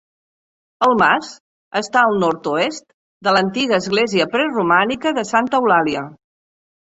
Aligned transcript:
El 0.85 0.93
mas 1.01 1.27
està 1.79 2.01
al 2.05 2.15
nord-oest 2.23 2.85
de 3.27 3.35
l'antiga 3.37 3.79
església 3.83 4.27
preromànica 4.37 5.15
de 5.19 5.27
Santa 5.33 5.61
Eulàlia. 5.65 6.03